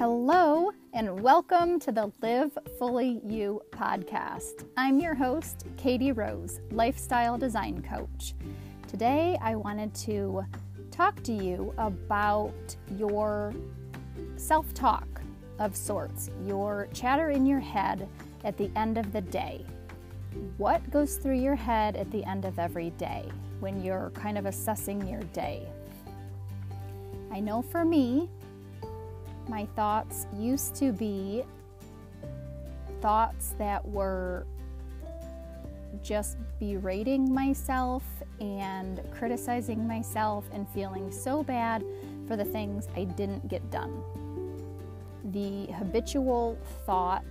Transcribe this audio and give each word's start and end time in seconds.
Hello, 0.00 0.70
and 0.94 1.20
welcome 1.20 1.78
to 1.80 1.92
the 1.92 2.10
Live 2.22 2.56
Fully 2.78 3.20
You 3.22 3.60
podcast. 3.70 4.66
I'm 4.74 4.98
your 4.98 5.14
host, 5.14 5.66
Katie 5.76 6.12
Rose, 6.12 6.62
lifestyle 6.70 7.36
design 7.36 7.82
coach. 7.82 8.32
Today, 8.88 9.36
I 9.42 9.56
wanted 9.56 9.94
to 9.96 10.42
talk 10.90 11.22
to 11.24 11.34
you 11.34 11.74
about 11.76 12.54
your 12.96 13.52
self 14.36 14.72
talk 14.72 15.06
of 15.58 15.76
sorts, 15.76 16.30
your 16.46 16.88
chatter 16.94 17.28
in 17.28 17.44
your 17.44 17.60
head 17.60 18.08
at 18.44 18.56
the 18.56 18.70
end 18.76 18.96
of 18.96 19.12
the 19.12 19.20
day. 19.20 19.66
What 20.56 20.90
goes 20.90 21.16
through 21.16 21.40
your 21.40 21.56
head 21.56 21.94
at 21.96 22.10
the 22.10 22.24
end 22.24 22.46
of 22.46 22.58
every 22.58 22.88
day 22.92 23.28
when 23.58 23.84
you're 23.84 24.12
kind 24.14 24.38
of 24.38 24.46
assessing 24.46 25.06
your 25.06 25.20
day? 25.34 25.68
I 27.30 27.40
know 27.40 27.60
for 27.60 27.84
me, 27.84 28.30
my 29.50 29.66
thoughts 29.76 30.26
used 30.38 30.74
to 30.76 30.92
be 30.92 31.42
thoughts 33.02 33.54
that 33.58 33.86
were 33.86 34.46
just 36.02 36.38
berating 36.60 37.32
myself 37.32 38.04
and 38.40 39.00
criticizing 39.10 39.86
myself 39.86 40.44
and 40.52 40.68
feeling 40.68 41.10
so 41.10 41.42
bad 41.42 41.84
for 42.26 42.36
the 42.36 42.44
things 42.44 42.88
I 42.96 43.04
didn't 43.04 43.48
get 43.48 43.68
done. 43.70 44.02
The 45.32 45.66
habitual 45.72 46.56
thought, 46.86 47.24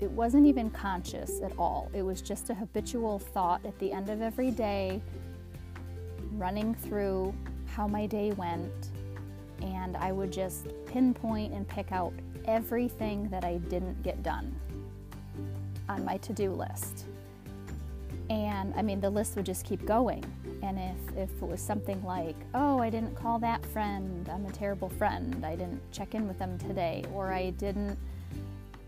it 0.00 0.10
wasn't 0.10 0.46
even 0.46 0.70
conscious 0.70 1.40
at 1.42 1.52
all. 1.58 1.90
It 1.94 2.02
was 2.02 2.20
just 2.20 2.50
a 2.50 2.54
habitual 2.54 3.18
thought 3.18 3.64
at 3.64 3.78
the 3.78 3.92
end 3.92 4.10
of 4.10 4.20
every 4.20 4.50
day, 4.50 5.00
running 6.32 6.74
through 6.74 7.34
how 7.66 7.86
my 7.86 8.06
day 8.06 8.32
went 8.32 8.90
and 9.62 9.96
I 9.96 10.12
would 10.12 10.32
just 10.32 10.68
pinpoint 10.86 11.52
and 11.52 11.66
pick 11.66 11.92
out 11.92 12.12
everything 12.46 13.28
that 13.30 13.44
I 13.44 13.58
didn't 13.58 14.02
get 14.02 14.22
done 14.22 14.54
on 15.88 16.04
my 16.04 16.16
to 16.18 16.32
do 16.32 16.50
list. 16.50 17.06
And 18.30 18.72
I 18.76 18.82
mean, 18.82 19.00
the 19.00 19.10
list 19.10 19.36
would 19.36 19.46
just 19.46 19.64
keep 19.64 19.84
going. 19.84 20.24
And 20.62 20.78
if, 20.78 21.16
if 21.16 21.42
it 21.42 21.46
was 21.46 21.60
something 21.60 22.02
like, 22.04 22.36
oh, 22.54 22.78
I 22.78 22.88
didn't 22.88 23.14
call 23.14 23.38
that 23.40 23.64
friend, 23.66 24.28
I'm 24.32 24.46
a 24.46 24.52
terrible 24.52 24.88
friend, 24.88 25.44
I 25.44 25.56
didn't 25.56 25.80
check 25.92 26.14
in 26.14 26.28
with 26.28 26.38
them 26.38 26.56
today, 26.58 27.04
or 27.12 27.32
I 27.32 27.50
didn't 27.50 27.98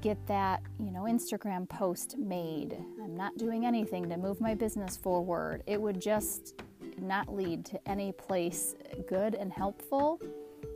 get 0.00 0.24
that, 0.26 0.62
you 0.78 0.90
know, 0.90 1.02
Instagram 1.02 1.68
post 1.68 2.16
made, 2.16 2.78
I'm 3.02 3.16
not 3.16 3.36
doing 3.36 3.66
anything 3.66 4.08
to 4.08 4.16
move 4.16 4.40
my 4.40 4.54
business 4.54 4.96
forward, 4.96 5.62
it 5.66 5.80
would 5.80 6.00
just 6.00 6.62
not 7.00 7.32
lead 7.34 7.64
to 7.66 7.88
any 7.88 8.12
place 8.12 8.74
good 9.08 9.34
and 9.34 9.52
helpful 9.52 10.20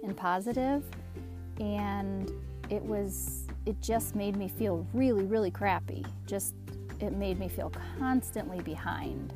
and 0.02 0.16
positive 0.16 0.82
and 1.60 2.30
it 2.70 2.82
was 2.82 3.44
it 3.66 3.80
just 3.80 4.14
made 4.14 4.36
me 4.36 4.48
feel 4.48 4.86
really 4.92 5.24
really 5.24 5.50
crappy. 5.50 6.04
Just 6.26 6.54
it 7.00 7.12
made 7.12 7.38
me 7.38 7.48
feel 7.48 7.72
constantly 7.98 8.60
behind 8.60 9.32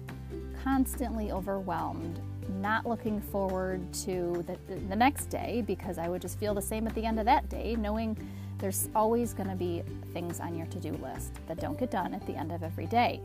constantly 0.63 1.31
overwhelmed 1.31 2.21
not 2.61 2.87
looking 2.87 3.21
forward 3.21 3.81
to 3.93 4.45
the, 4.47 4.75
the 4.89 4.97
next 4.97 5.27
day 5.27 5.63
because 5.67 5.99
i 5.99 6.09
would 6.09 6.23
just 6.23 6.39
feel 6.39 6.55
the 6.55 6.63
same 6.63 6.87
at 6.87 6.95
the 6.95 7.05
end 7.05 7.19
of 7.19 7.25
that 7.25 7.49
day 7.49 7.77
knowing 7.77 8.17
there's 8.59 8.89
always 8.95 9.35
going 9.35 9.49
to 9.49 9.57
be 9.57 9.83
things 10.13 10.41
on 10.41 10.57
your 10.57 10.67
to-do 10.69 10.93
list 11.03 11.35
that 11.47 11.59
don't 11.61 11.79
get 11.79 11.91
done 11.91 12.15
at 12.15 12.27
the 12.27 12.35
end 12.35 12.53
of 12.53 12.63
every 12.63 12.87
day. 12.87 13.21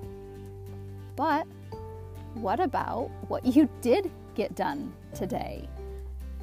But 1.15 1.47
what 2.33 2.59
about 2.59 3.09
what 3.27 3.45
you 3.45 3.69
did 3.81 4.11
get 4.35 4.55
done 4.55 4.93
today 5.13 5.67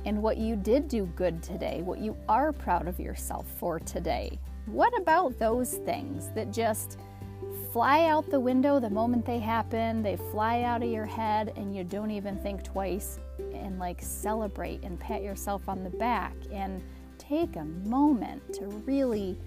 and 0.05 0.23
what 0.23 0.39
you 0.39 0.57
did 0.57 0.89
do 0.89 1.07
good 1.17 1.43
today, 1.43 1.83
what 1.83 1.99
you 1.99 2.17
are 2.29 2.53
proud 2.53 2.89
of 2.89 2.99
yourself 2.99 3.47
for 3.59 3.79
today. 3.81 4.39
What 4.67 4.97
about 4.99 5.39
those 5.39 5.75
things 5.75 6.31
that 6.35 6.53
just 6.53 6.99
fly 7.73 8.07
out 8.07 8.31
the 8.31 8.41
window 8.41 8.81
the 8.81 8.91
moment 8.91 9.25
they 9.25 9.39
happen? 9.39 10.03
They 10.03 10.17
fly 10.17 10.63
out 10.63 10.83
of 10.83 10.91
your 10.91 11.07
head 11.07 11.53
and 11.57 11.75
you 11.75 11.85
don't 11.85 12.11
even 12.11 12.37
think 12.39 12.63
twice 12.63 13.19
and 13.55 13.79
like 13.79 14.03
celebrate 14.03 14.83
and 14.83 14.99
pat 14.99 15.23
yourself 15.23 15.69
on 15.69 15.85
the 15.85 15.91
back 15.91 16.35
and 16.53 16.83
take 17.19 17.57
a 17.57 17.65
moment 17.65 18.55
to 18.55 18.67
really 18.67 19.39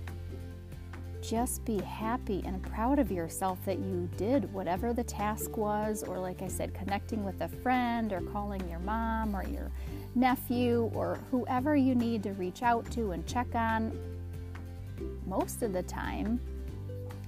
just 1.22 1.64
be 1.66 1.80
happy 1.82 2.42
and 2.46 2.62
proud 2.64 3.00
of 3.00 3.12
yourself 3.12 3.60
that 3.66 3.80
you 3.80 4.10
did 4.18 4.52
whatever 4.54 4.94
the 4.94 5.04
task 5.04 5.56
was, 5.56 6.04
or 6.04 6.20
like 6.20 6.42
I 6.42 6.48
said, 6.48 6.74
connecting 6.74 7.24
with 7.24 7.40
a 7.42 7.48
friend 7.48 8.12
or 8.12 8.22
calling 8.22 8.68
your 8.68 8.80
mom 8.80 9.36
or 9.36 9.46
your 9.48 9.72
nephew 10.16 10.92
or 10.94 11.20
whoever 11.30 11.76
you 11.76 11.96
need 11.96 12.24
to 12.24 12.32
reach 12.34 12.64
out 12.64 12.90
to 12.92 13.12
and 13.12 13.26
check 13.26 13.54
on. 13.56 13.92
Most 15.26 15.62
of 15.62 15.74
the 15.74 15.84
time, 15.84 16.40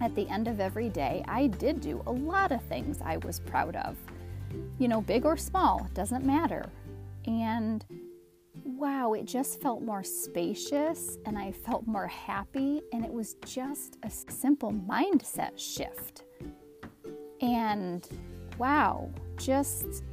at 0.02 0.14
the 0.16 0.28
end 0.28 0.48
of 0.48 0.60
every 0.60 0.90
day, 0.90 1.24
I 1.28 1.48
did 1.48 1.80
do 1.80 2.02
a 2.08 2.12
lot 2.12 2.52
of 2.52 2.62
things 2.64 3.00
I 3.04 3.18
was 3.18 3.40
proud 3.40 3.76
of. 3.78 3.96
You 4.80 4.88
know, 4.88 5.02
big 5.02 5.26
or 5.26 5.38
small, 5.38 5.88
doesn't 5.94 6.26
matter. 6.26 6.70
And 7.26 7.86
wow, 8.84 9.14
it 9.14 9.24
just 9.24 9.62
felt 9.62 9.82
more 9.82 10.04
spacious 10.04 11.18
and 11.26 11.38
I 11.38 11.54
felt 11.54 11.88
more 11.88 12.06
happy, 12.06 12.82
and 12.92 13.06
it 13.06 13.14
was 13.14 13.38
just 13.46 13.98
a 14.04 14.10
simple 14.10 14.74
mindset 14.74 15.52
shift. 15.56 16.24
And 17.40 18.06
wow, 18.58 19.10
just 19.38 20.04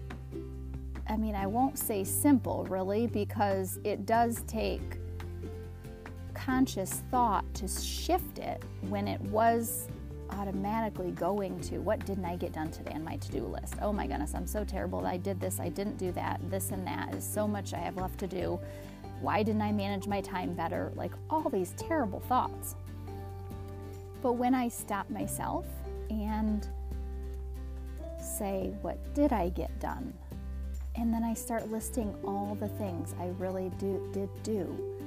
I 1.09 1.17
mean, 1.17 1.35
I 1.35 1.49
won't 1.49 1.81
say 1.81 2.05
simple 2.05 2.65
really 2.67 3.09
because 3.09 3.81
it 3.83 4.07
does 4.07 4.45
take 4.47 5.01
conscious 6.33 7.03
thought 7.11 7.53
to 7.55 7.67
shift 7.67 8.39
it 8.39 8.63
when 8.83 9.09
it 9.09 9.21
was 9.23 9.89
automatically 10.35 11.11
going 11.13 11.61
to 11.61 11.79
what 11.79 12.05
didn't 12.07 12.25
I 12.25 12.37
get 12.37 12.53
done 12.53 12.71
today 12.71 12.93
on 12.95 13.05
my 13.05 13.17
to 13.17 13.33
do 13.33 13.45
list? 13.45 13.75
Oh 13.81 13.93
my 13.93 14.07
goodness, 14.07 14.35
I'm 14.35 14.47
so 14.47 14.65
terrible. 14.65 15.07
I 15.07 15.17
did 15.17 15.41
this, 15.41 15.61
I 15.61 15.69
didn't 15.69 15.99
do 15.99 16.13
that, 16.13 16.41
this 16.51 16.71
and 16.71 16.87
that 16.87 17.15
is 17.15 17.25
so 17.25 17.47
much 17.47 17.75
I 17.75 17.79
have 17.79 17.97
left 17.97 18.19
to 18.21 18.27
do. 18.27 18.59
Why 19.21 19.43
didn't 19.43 19.63
I 19.63 19.73
manage 19.73 20.07
my 20.07 20.21
time 20.21 20.55
better? 20.55 20.93
Like 20.95 21.13
all 21.29 21.49
these 21.51 21.75
terrible 21.77 22.21
thoughts. 22.21 22.75
But 24.23 24.33
when 24.33 24.55
I 24.55 24.69
stop 24.69 25.09
myself 25.11 25.67
and 26.11 26.67
say, 28.21 28.73
What 28.83 29.15
did 29.15 29.33
I 29.33 29.49
get 29.51 29.79
done? 29.81 30.13
And 30.97 31.13
then 31.13 31.23
I 31.23 31.35
start 31.35 31.71
listing 31.71 32.15
all 32.25 32.57
the 32.59 32.69
things 32.69 33.15
I 33.21 33.29
really 33.39 33.71
do, 33.79 34.11
did 34.13 34.29
do. 34.43 35.00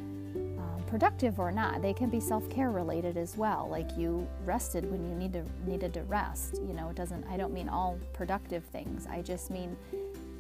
Productive 0.94 1.40
or 1.40 1.52
not, 1.52 1.81
they 1.81 1.92
can 1.92 2.12
be 2.12 2.20
self-care 2.20 2.70
related 2.70 3.18
as 3.18 3.36
well. 3.36 3.68
Like 3.68 3.98
you 3.98 4.28
rested 4.46 4.92
when 4.92 5.04
you 5.09 5.16
need 5.16 5.34
to 5.34 5.44
needed 5.66 5.92
to 5.96 6.04
rest. 6.04 6.62
You 6.68 6.76
know, 6.76 6.90
it 6.90 6.96
doesn't. 6.96 7.26
I 7.31 7.36
don't 7.36 7.52
mean 7.52 7.68
all 7.68 7.98
productive 8.14 8.64
things. 8.66 9.08
I 9.09 9.24
just 9.24 9.50
mean 9.50 9.76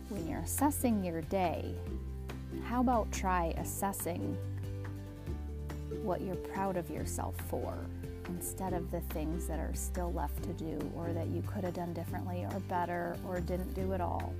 when 0.09 0.27
you're 0.27 0.41
assessing 0.41 1.03
your 1.03 1.21
day. 1.21 1.73
How 2.65 2.81
about 2.81 3.11
try 3.11 3.55
assessing 3.57 4.37
what 6.03 6.21
you're 6.21 6.35
proud 6.35 6.77
of 6.77 6.87
yourself 6.87 7.33
for 7.49 7.75
instead 8.29 8.73
of 8.73 8.91
the 8.91 9.01
things 9.09 9.47
that 9.47 9.57
are 9.57 9.73
still 9.73 10.13
left 10.13 10.43
to 10.43 10.53
do 10.53 10.77
or 10.95 11.13
that 11.13 11.29
you 11.29 11.41
could 11.47 11.63
have 11.63 11.73
done 11.73 11.93
differently 11.93 12.45
or 12.53 12.59
better 12.69 13.17
or 13.27 13.39
didn't 13.39 13.73
do 13.73 13.91
at 13.93 14.01
all. 14.01 14.35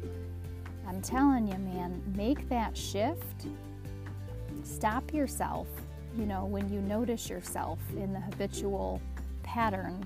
I'm 0.87 1.01
telling 1.01 1.47
you, 1.47 1.57
man, 1.57 2.03
make 2.15 2.47
that 2.49 2.77
shift. 2.77 3.47
Stop 4.63 5.11
yourself, 5.11 5.67
you 6.17 6.25
know, 6.25 6.45
when 6.45 6.71
you 6.71 6.81
notice 6.81 7.29
yourself 7.29 7.79
in 7.97 8.13
the 8.13 8.19
habitual 8.19 9.01
pattern 9.41 10.05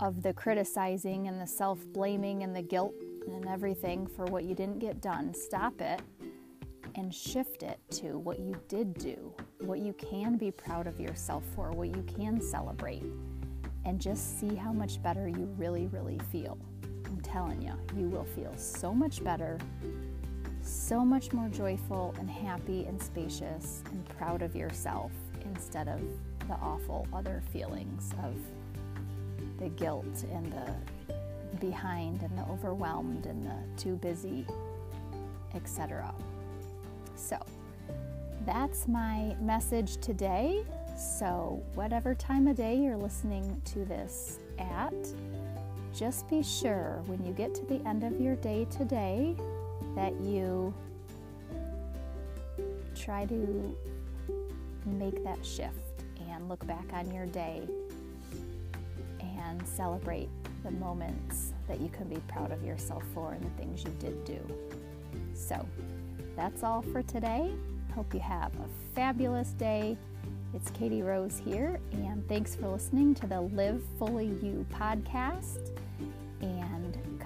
of 0.00 0.22
the 0.22 0.32
criticizing 0.32 1.28
and 1.28 1.40
the 1.40 1.46
self 1.46 1.78
blaming 1.92 2.42
and 2.42 2.54
the 2.54 2.62
guilt 2.62 2.94
and 3.26 3.46
everything 3.46 4.06
for 4.06 4.24
what 4.26 4.44
you 4.44 4.54
didn't 4.54 4.78
get 4.78 5.00
done. 5.00 5.32
Stop 5.34 5.80
it 5.80 6.00
and 6.96 7.14
shift 7.14 7.62
it 7.62 7.78
to 7.90 8.18
what 8.18 8.40
you 8.40 8.54
did 8.68 8.94
do, 8.94 9.32
what 9.60 9.78
you 9.78 9.92
can 9.92 10.36
be 10.36 10.50
proud 10.50 10.86
of 10.86 10.98
yourself 10.98 11.44
for, 11.54 11.70
what 11.70 11.88
you 11.88 12.02
can 12.16 12.40
celebrate, 12.40 13.04
and 13.84 14.00
just 14.00 14.40
see 14.40 14.54
how 14.54 14.72
much 14.72 15.02
better 15.02 15.28
you 15.28 15.48
really, 15.56 15.86
really 15.88 16.18
feel. 16.32 16.58
I'm 17.06 17.20
telling 17.20 17.62
you, 17.62 17.74
you 17.96 18.08
will 18.08 18.24
feel 18.24 18.52
so 18.56 18.92
much 18.92 19.22
better, 19.22 19.58
so 20.62 21.04
much 21.04 21.32
more 21.32 21.48
joyful 21.48 22.14
and 22.18 22.28
happy 22.28 22.84
and 22.84 23.00
spacious 23.00 23.82
and 23.90 24.08
proud 24.18 24.42
of 24.42 24.54
yourself 24.54 25.10
instead 25.44 25.88
of 25.88 26.00
the 26.48 26.54
awful 26.54 27.06
other 27.12 27.42
feelings 27.52 28.12
of 28.24 28.34
the 29.58 29.68
guilt 29.70 30.24
and 30.32 30.52
the 30.52 30.74
behind 31.58 32.22
and 32.22 32.36
the 32.36 32.42
overwhelmed 32.50 33.26
and 33.26 33.46
the 33.46 33.80
too 33.82 33.96
busy, 33.96 34.46
etc. 35.54 36.12
So, 37.16 37.38
that's 38.46 38.88
my 38.88 39.36
message 39.40 39.98
today. 39.98 40.64
So, 40.96 41.62
whatever 41.74 42.14
time 42.14 42.48
of 42.48 42.56
day 42.56 42.76
you're 42.76 42.96
listening 42.96 43.60
to 43.66 43.84
this 43.84 44.38
at, 44.58 44.94
just 45.94 46.28
be 46.28 46.42
sure 46.42 47.02
when 47.06 47.24
you 47.24 47.32
get 47.32 47.54
to 47.54 47.64
the 47.66 47.86
end 47.86 48.04
of 48.04 48.20
your 48.20 48.36
day 48.36 48.66
today 48.70 49.36
that 49.94 50.18
you 50.20 50.74
try 52.94 53.24
to 53.26 53.76
make 54.86 55.22
that 55.24 55.44
shift 55.44 56.04
and 56.30 56.48
look 56.48 56.66
back 56.66 56.84
on 56.92 57.12
your 57.12 57.26
day 57.26 57.62
and 59.20 59.66
celebrate 59.66 60.28
the 60.64 60.70
moments 60.70 61.52
that 61.68 61.80
you 61.80 61.88
can 61.88 62.08
be 62.08 62.16
proud 62.28 62.52
of 62.52 62.64
yourself 62.64 63.02
for 63.14 63.32
and 63.32 63.42
the 63.42 63.50
things 63.50 63.82
you 63.84 63.90
did 63.98 64.24
do. 64.24 64.38
So, 65.34 65.66
that's 66.36 66.62
all 66.62 66.82
for 66.82 67.02
today. 67.02 67.50
Hope 67.94 68.14
you 68.14 68.20
have 68.20 68.52
a 68.54 68.94
fabulous 68.94 69.50
day. 69.50 69.96
It's 70.54 70.70
Katie 70.70 71.02
Rose 71.02 71.40
here, 71.44 71.80
and 71.92 72.26
thanks 72.28 72.56
for 72.56 72.68
listening 72.68 73.14
to 73.16 73.26
the 73.26 73.40
Live 73.40 73.82
Fully 73.98 74.26
You 74.26 74.66
podcast. 74.72 75.70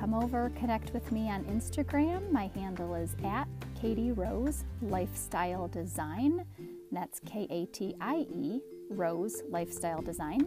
Come 0.05 0.23
over, 0.23 0.51
connect 0.51 0.93
with 0.93 1.11
me 1.13 1.31
on 1.31 1.45
Instagram. 1.45 2.31
My 2.31 2.51
handle 2.55 2.95
is 2.95 3.17
at 3.25 3.49
Katie 3.81 4.13
Rose 4.13 4.65
Lifestyle 4.83 5.67
Design. 5.67 6.45
That's 6.93 7.21
K 7.21 7.47
A 7.49 7.65
T 7.65 7.97
I 8.03 8.27
E 8.31 8.61
Rose 8.91 9.43
Lifestyle 9.49 10.03
Design. 10.03 10.47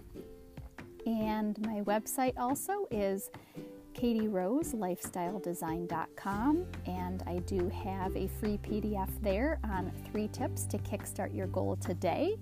And 1.07 1.59
my 1.65 1.81
website 1.86 2.38
also 2.38 2.86
is 2.92 3.31
katieroselifestyledesign.com. 3.95 6.65
And 6.86 7.24
I 7.25 7.39
do 7.39 7.68
have 7.69 8.15
a 8.15 8.27
free 8.39 8.59
PDF 8.59 9.09
there 9.24 9.59
on 9.63 9.92
three 10.12 10.27
tips 10.27 10.68
to 10.68 10.77
kickstart 10.77 11.36
your 11.36 11.48
goal 11.48 11.77
today. 11.77 12.36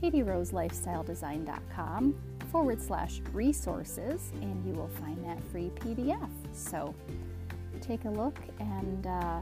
katieroselifestyledesign.com 0.00 2.31
forward 2.52 2.80
slash 2.80 3.20
resources, 3.32 4.30
and 4.42 4.64
you 4.64 4.74
will 4.74 4.90
find 5.00 5.24
that 5.24 5.42
free 5.50 5.72
PDF. 5.80 6.28
So 6.52 6.94
take 7.80 8.04
a 8.04 8.10
look 8.10 8.38
and 8.60 9.06
uh, 9.06 9.40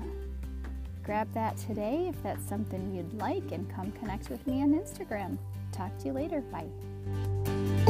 grab 1.02 1.30
that 1.34 1.56
today 1.58 2.06
if 2.08 2.22
that's 2.22 2.48
something 2.48 2.94
you'd 2.94 3.12
like, 3.14 3.52
and 3.52 3.68
come 3.74 3.90
connect 3.92 4.30
with 4.30 4.46
me 4.46 4.62
on 4.62 4.72
Instagram. 4.72 5.36
Talk 5.72 5.96
to 5.98 6.06
you 6.06 6.12
later. 6.12 6.40
Bye. 6.40 7.89